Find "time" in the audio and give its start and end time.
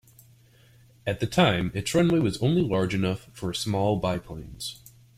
1.27-1.69